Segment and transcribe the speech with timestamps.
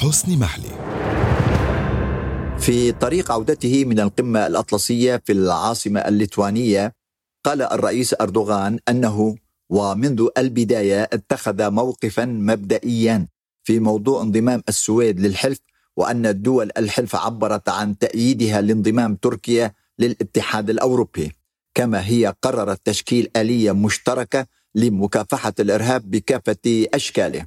[0.00, 0.72] حسني محلي.
[2.58, 6.94] في طريق عودته من القمة الأطلسية في العاصمة الليتوانية
[7.44, 9.36] قال الرئيس أردوغان أنه
[9.70, 13.26] ومنذ البداية اتخذ موقفا مبدئيا
[13.64, 15.58] في موضوع انضمام السويد للحلف
[15.96, 21.32] وأن الدول الحلف عبرت عن تأييدها لانضمام تركيا للاتحاد الأوروبي
[21.74, 27.46] كما هي قررت تشكيل آلية مشتركة لمكافحة الإرهاب بكافة أشكاله.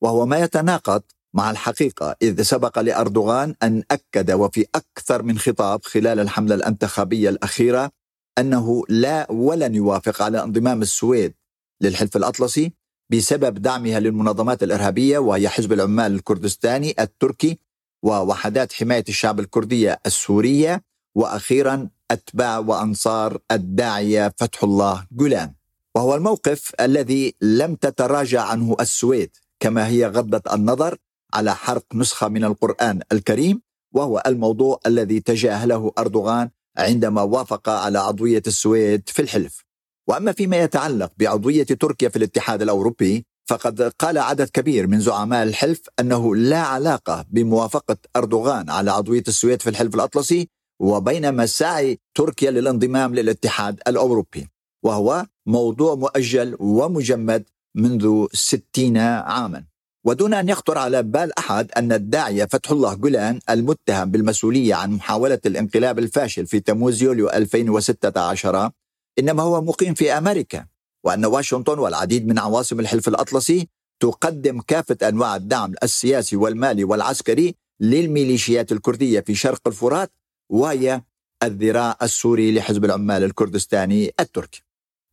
[0.00, 1.02] وهو ما يتناقض
[1.34, 7.90] مع الحقيقة إذ سبق لأردوغان أن أكد وفي أكثر من خطاب خلال الحملة الانتخابية الأخيرة
[8.38, 11.34] أنه لا ولن يوافق على انضمام السويد
[11.80, 12.72] للحلف الأطلسي
[13.10, 17.58] بسبب دعمها للمنظمات الإرهابية وهي حزب العمال الكردستاني التركي
[18.02, 20.82] ووحدات حماية الشعب الكردية السورية
[21.14, 25.54] وأخيرا أتباع وأنصار الداعية فتح الله جولان.
[25.94, 30.98] وهو الموقف الذي لم تتراجع عنه السويد كما هي غضت النظر
[31.34, 33.60] على حرق نسخة من القرآن الكريم
[33.94, 39.64] وهو الموضوع الذي تجاهله أردوغان عندما وافق على عضوية السويد في الحلف.
[40.08, 45.80] وأما فيما يتعلق بعضوية تركيا في الاتحاد الأوروبي فقد قال عدد كبير من زعماء الحلف
[46.00, 50.48] أنه لا علاقة بموافقة أردوغان على عضوية السويد في الحلف الأطلسي
[50.80, 54.48] وبين مساعي تركيا للانضمام للاتحاد الأوروبي.
[54.84, 59.69] وهو موضوع مؤجل ومجمد منذ ستين عاما.
[60.04, 65.40] ودون أن يخطر على بال أحد أن الداعية فتح الله جولان المتهم بالمسؤولية عن محاولة
[65.46, 68.70] الانقلاب الفاشل في تموز يوليو 2016
[69.18, 70.66] إنما هو مقيم في أمريكا
[71.04, 73.68] وأن واشنطن والعديد من عواصم الحلف الأطلسي
[74.00, 80.12] تقدم كافة أنواع الدعم السياسي والمالي والعسكري للميليشيات الكردية في شرق الفرات
[80.50, 81.02] وهي
[81.42, 84.62] الذراع السوري لحزب العمال الكردستاني التركي.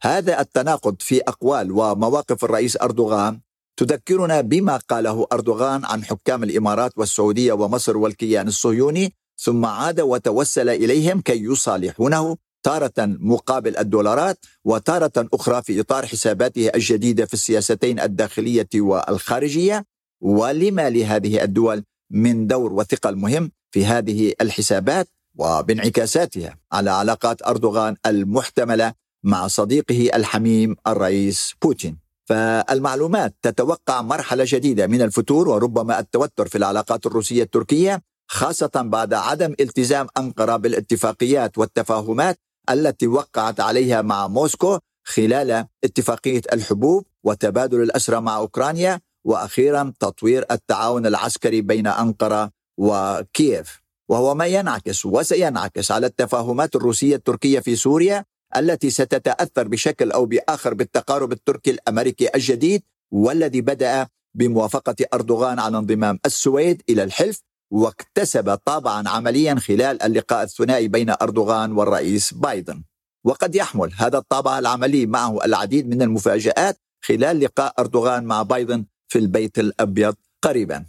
[0.02, 3.40] هذا التناقض في أقوال ومواقف الرئيس أردوغان
[3.78, 11.22] تذكرنا بما قاله أردوغان عن حكام الإمارات والسعودية ومصر والكيان الصهيوني ثم عاد وتوسل إليهم
[11.22, 19.86] كي يصالحونه تارة مقابل الدولارات وتارة أخرى في إطار حساباته الجديدة في السياستين الداخلية والخارجية.
[20.22, 28.94] ولما لهذه الدول من دور وثقل مهم في هذه الحسابات وبانعكاساتها على علاقات أردوغان المحتملة
[29.24, 32.07] مع صديقه الحميم الرئيس بوتين.
[32.28, 39.56] فالمعلومات تتوقع مرحلة جديدة من الفتور وربما التوتر في العلاقات الروسية التركية خاصة بعد عدم
[39.60, 42.40] التزام أنقرة بالاتفاقيات والتفاهمات
[42.70, 51.06] التي وقعت عليها مع موسكو خلال اتفاقية الحبوب وتبادل الأسرى مع أوكرانيا وأخيرا تطوير التعاون
[51.06, 53.82] العسكري بين أنقرة وكييف.
[54.10, 58.26] وهو ما ينعكس وسينعكس على التفاهمات الروسية التركية في سوريا
[58.56, 66.20] التي ستتأثر بشكل أو بآخر بالتقارب التركي الأمريكي الجديد والذي بدأ بموافقة أردوغان على انضمام
[66.26, 67.42] السويد إلى الحلف
[67.72, 72.84] واكتسب طابعا عمليا خلال اللقاء الثنائي بين أردوغان والرئيس بايدن.
[73.24, 79.20] وقد يحمل هذا الطابع العملي معه العديد من المفاجآت خلال لقاء أردوغان مع بايدن في
[79.20, 80.86] البيت الأبيض قريبا.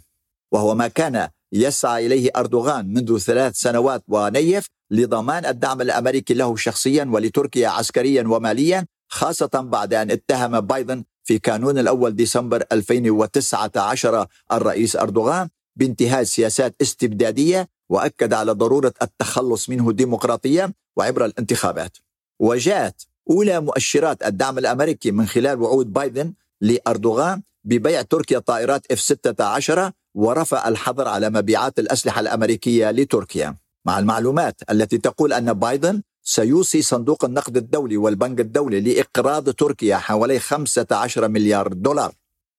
[0.51, 7.05] وهو ما كان يسعى إليه أردوغان منذ ثلاث سنوات ونيف لضمان الدعم الأمريكي له شخصيا
[7.11, 15.49] ولتركيا عسكريا وماليا خاصة بعد أن اتهم بايدن في كانون الأول ديسمبر 2019 الرئيس أردوغان
[15.75, 21.97] بانتهاء سياسات استبدادية وأكد على ضرورة التخلص منه ديمقراطيا وعبر الانتخابات.
[22.39, 30.67] وجاءت أولى مؤشرات الدعم الأمريكي من خلال وعود بايدن لأردوغان ببيع تركيا طائرات F-16 ورفع
[30.67, 33.55] الحظر على مبيعات الأسلحة الأمريكية لتركيا.
[33.85, 40.39] مع المعلومات التي تقول أن بايدن سيوصي صندوق النقد الدولي والبنك الدولي لإقراض تركيا حوالي
[40.39, 42.13] 15 مليار دولار.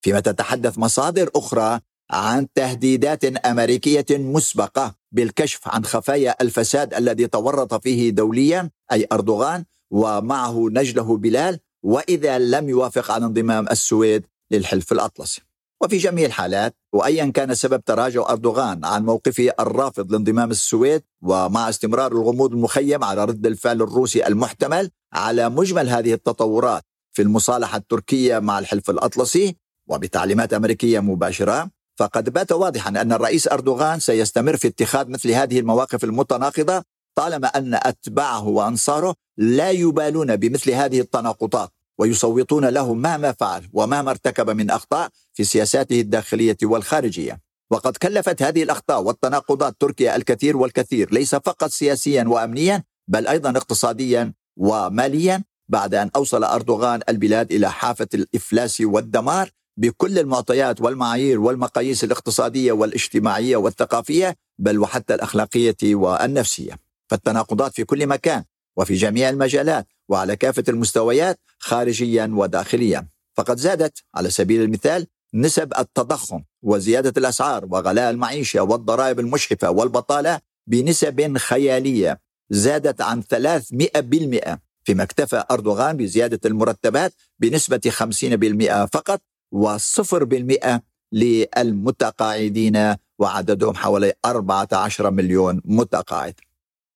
[0.05, 8.11] فيما تتحدث مصادر أخرى عن تهديدات أمريكية مسبقة بالكشف عن خفايا الفساد الذي تورط فيه
[8.11, 15.50] دوليا أي أردوغان ومعه نجله بلال وإذا لم يوافق على انضمام السويد للحلف الأطلسي.
[15.83, 22.13] وفي جميع الحالات وايا كان سبب تراجع أردوغان عن موقفه الرافض لانضمام السويد ومع استمرار
[22.13, 26.83] الغموض المخيم على رد الفعل الروسي المحتمل على مجمل هذه التطورات
[27.13, 29.57] في المصالحة التركية مع الحلف الأطلسي
[29.89, 31.71] وبتعليمات أمريكية مباشرة.
[31.99, 36.83] فقد بات واضحا أن الرئيس أردوغان سيستمر في اتخاذ مثل هذه المواقف المتناقضة
[37.15, 41.71] طالما أن أتباعه وأنصاره لا يبالون بمثل هذه التناقضات.
[42.01, 47.41] ويصوتون له مهما فعل ومهما ارتكب من أخطاء في سياساته الداخلية والخارجية.
[47.71, 54.33] وقد كلفت هذه الأخطاء والتناقضات تركيا الكثير والكثير ليس فقط سياسيا وامنيا بل أيضا اقتصاديا
[54.57, 62.73] وماليا بعد أن أوصل أردوغان البلاد إلى حافة الإفلاس والدمار بكل المعطيات والمعايير والمقاييس الاقتصادية
[62.73, 66.73] والاجتماعية والثقافية بل وحتى الأخلاقية والنفسية
[67.11, 68.45] فالتناقضات في كل مكان
[68.77, 73.09] وفي جميع المجالات وعلى كافة المستويات خارجيا وداخليا.
[73.37, 81.39] فقد زادت على سبيل المثال نسب التضخم وزيادة الأسعار وغلاء المعيشة والضرائب المشحفه والبطالة بنسب
[81.39, 82.21] خيالية.
[82.51, 89.21] زادت عن 300% فيما اكتفى أردوغان بزيادة المرتبات بنسبة 50% فقط
[89.55, 90.81] و0%
[91.13, 96.35] للمتقاعدين وعددهم حوالي 14 مليون متقاعد.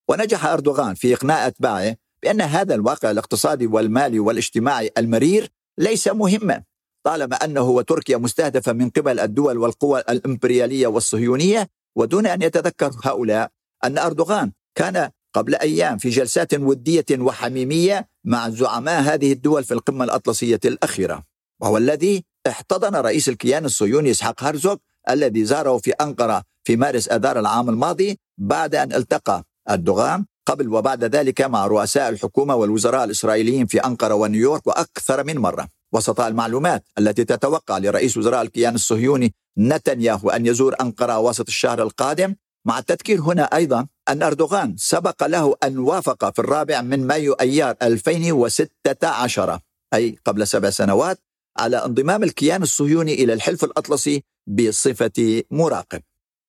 [0.08, 5.48] ونجح أردوغان في إقناع أتباعه بأن هذا الواقع الاقتصادي والمالي والاجتماعي المرير
[5.78, 6.62] ليس مهما
[7.04, 13.50] طالما أنه وتركيا مستهدفة من قبل الدول والقوى الإمبريالية والصهيونية ودون أن يتذكر هؤلاء
[13.84, 20.04] أن أردوغان كان قبل أيام في جلسات ودية وحميمية مع زعماء هذه الدول في القمة
[20.04, 21.22] الأطلسية الأخيرة.
[21.60, 24.76] وهو الذي احتضن رئيس الكيان الصهيوني إسحاق هرزوغ
[25.10, 31.04] الذي زاره في أنقرة في مارس أذار العام الماضي بعد أن التقى أردوغان قبل وبعد
[31.04, 35.68] ذلك مع رؤساء الحكومة والوزراء الإسرائيليين في أنقرة ونيويورك وأكثر من مرة.
[35.92, 42.34] وسط المعلومات التي تتوقع لرئيس وزراء الكيان الصهيوني نتنياهو أن يزور أنقرة وسط الشهر القادم
[42.64, 47.76] مع التذكير هنا أيضا أن أردوغان سبق له أن وافق في الرابع من مايو أيار
[47.82, 49.58] 2016
[49.94, 51.18] أي قبل سبع سنوات
[51.58, 56.02] على انضمام الكيان الصهيوني إلى الحلف الأطلسي بصفة مراقب.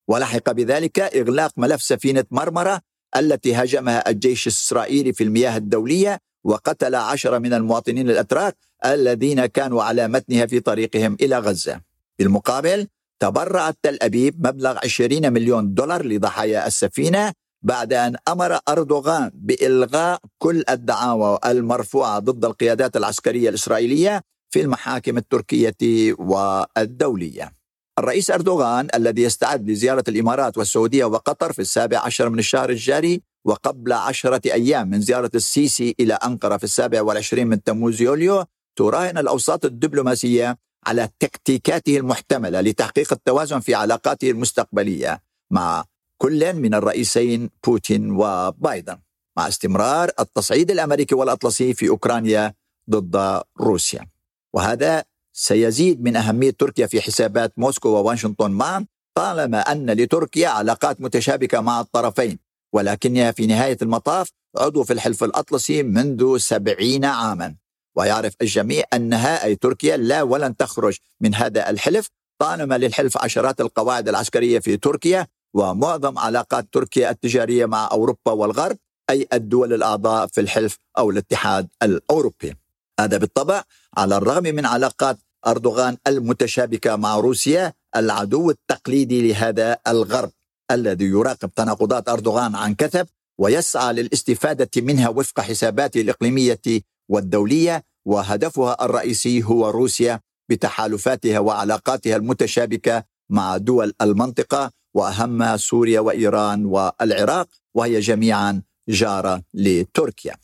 [0.07, 2.81] ولحق بذلك إغلاق ملف سفينة مرمرة
[3.15, 10.07] التي هاجمها الجيش الإسرائيلي في المياه الدولية وقتل عشرة من المواطنين الأتراك الذين كانوا على
[10.07, 11.81] متنها في طريقهم إلى غزة.
[12.19, 12.87] بالمقابل
[13.19, 20.63] تبرعت تل أبيب مبلغ 20 مليون دولار لضحايا السفينة بعد أن أمر أردوغان بإلغاء كل
[20.69, 25.75] الدعاوى المرفوعة ضد القيادات العسكرية الإسرائيلية في المحاكم التركية
[26.19, 27.51] والدولية.
[27.99, 33.93] الرئيس أردوغان الذي يستعد لزيارة الإمارات والسعودية وقطر في السابع عشر من الشهر الجاري وقبل
[33.93, 38.45] عشرة أيام من زيارة السيسي إلى أنقرة في السابع والعشرين من تموز يوليو
[38.75, 40.57] تراهن الأوساط الدبلوماسية
[40.87, 45.21] على تكتيكاته المحتملة لتحقيق التوازن في علاقاته المستقبلية
[45.51, 45.85] مع
[46.21, 48.97] كل من الرئيسين بوتين وبايدن
[49.37, 52.53] مع استمرار التصعيد الأمريكي والأطلسي في أوكرانيا
[52.89, 54.07] ضد روسيا.
[54.53, 55.03] وهذا
[55.37, 58.85] سيزيد من أهمية تركيا في حسابات موسكو وواشنطن معا
[59.17, 62.39] طالما أن لتركيا علاقات متشابكة مع الطرفين
[62.73, 67.55] ولكنها في نهاية المطاف عضو في الحلف الأطلسي منذ سبعين عاما
[67.97, 72.09] ويعرف الجميع انها اي تركيا لا ولن تخرج من هذا الحلف
[72.41, 78.77] طالما للحلف عشرات القواعد العسكرية في تركيا ومعظم علاقات تركيا التجارية مع أوروبا والغرب
[79.09, 82.64] أي الدول الأعضاء في الحلف أو الاتحاد الأوروبي.
[82.99, 83.63] هذا بالطبع
[83.97, 90.31] على الرغم من علاقات أردوغان المتشابكة مع روسيا العدو التقليدي لهذا الغرب
[90.71, 93.07] الذي يراقب تناقضات أردوغان عن كثب
[93.37, 96.61] ويسعى للاستفادة منها وفق حساباته الإقليمية
[97.09, 100.19] والدولية وهدفها الرئيسي هو روسيا
[100.49, 110.35] بتحالفاتها وعلاقاتها المتشابكة مع دول المنطقة واهمها سوريا وإيران والعراق وهي جميعا جارة لتركيا.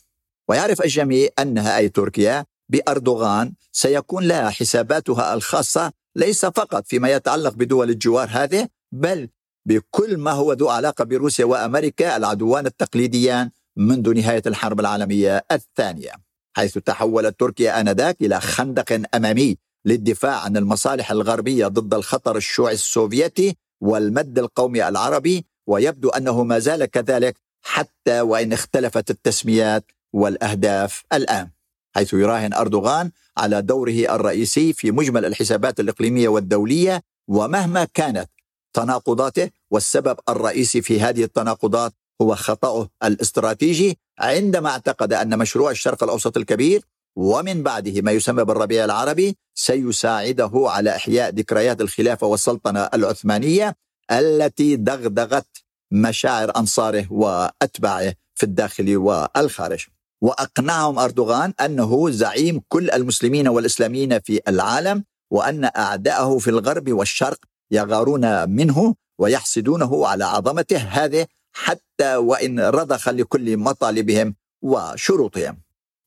[0.52, 7.90] ويعرف الجميع أنها أي تركيا بأردوغان سيكون لها حساباتها الخاصة ليس فقط فيما يتعلق بدول
[7.90, 9.28] الجوار هذه بل
[9.68, 16.12] بكل ما هو ذو علاقة بروسيا وأمريكا العدوان التقليديان منذ نهاية الحرب العالمية الثانية.
[16.56, 23.56] حيث تحولت تركيا آنذاك إلى خندق أمامي للدفاع عن المصالح الغربية ضد الخطر الشيوعي السوفيتي
[23.80, 31.50] والمد القومي العربي ويبدو أنه ما زال كذلك حتى وإن اختلفت التسميات والأهداف الآن
[31.94, 38.30] حيث يراهن أردوغان على دوره الرئيسي في مجمل الحسابات الإقليمية والدولية ومهما كانت
[38.72, 41.92] تناقضاته والسبب الرئيسي في هذه التناقضات
[42.22, 46.84] هو خطأه الاستراتيجي عندما اعتقد أن مشروع الشرق الأوسط الكبير
[47.16, 53.76] ومن بعده ما يسمى بالربيع العربي سيساعده على إحياء ذكريات الخلافة والسلطنة العثمانية
[54.10, 55.46] التي دغدغت
[55.90, 59.86] مشاعر أنصاره وأتباعه في الداخل والخارج.
[60.22, 67.38] وأقنعهم أردوغان أنه زعيم كل المسلمين والإسلاميين في العالم وأن أعداءه في الغرب والشرق
[67.70, 75.58] يغارون منه ويحسدونه على عظمته هذه حتى وإن رضخ لكل مطالبهم وشروطهم.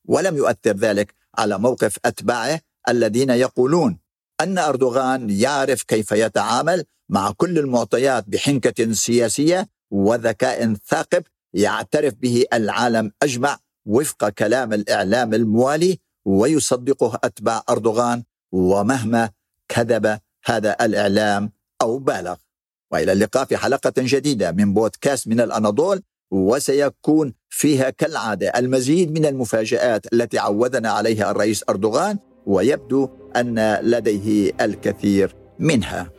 [0.08, 3.98] ولم يؤثر ذلك على موقف أتباعه الذين يقولون
[4.40, 11.22] أن أردوغان يعرف كيف يتعامل مع كل المعطيات بحنكة سياسية وذكاء ثاقب
[11.54, 19.30] يعترف به العالم أجمع وفق كلام الإعلام الموالي ويصدقه أتباع أردوغان ومهما
[19.68, 21.52] كذب هذا الإعلام
[21.82, 22.36] أو بالغ.
[22.92, 30.12] وإلى اللقاء في حلقة جديدة من بودكاست من الأناضول وسيكون فيها كالعادة المزيد من المفاجآت
[30.12, 36.10] التي عودنا عليها الرئيس أردوغان ويبدو أن لديه الكثير منها.